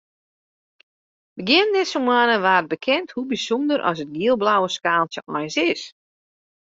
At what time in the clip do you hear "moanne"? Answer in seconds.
2.05-2.37